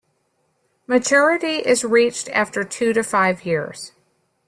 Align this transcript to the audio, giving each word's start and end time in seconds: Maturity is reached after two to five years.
Maturity 0.87 1.57
is 1.57 1.83
reached 1.85 2.27
after 2.29 2.63
two 2.63 2.91
to 2.91 3.03
five 3.03 3.45
years. 3.45 3.91